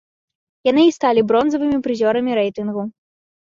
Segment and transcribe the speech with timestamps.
[0.69, 2.87] Яны і сталі бронзавымі прызёрамі рэйтынгу.